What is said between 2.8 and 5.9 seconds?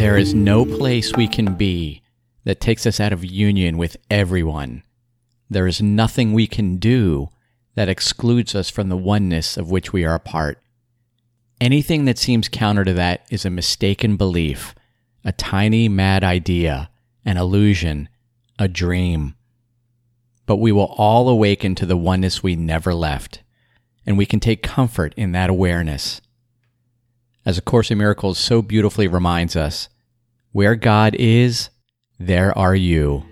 us out of union with everyone. There is